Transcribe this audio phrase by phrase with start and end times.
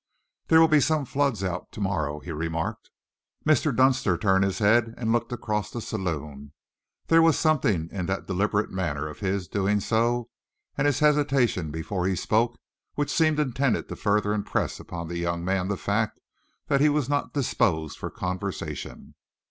[0.47, 2.89] "There will be some floods out to morrow," he remarked.
[3.45, 3.71] Mr.
[3.75, 6.53] Dunster turned his head and looked across the saloon.
[7.05, 10.31] There was something in the deliberate manner of his doing so,
[10.75, 12.57] and his hesitation before he spoke,
[12.95, 16.19] which seemed intended to further impress upon the young man the fact
[16.65, 19.13] that he was not disposed for conversation.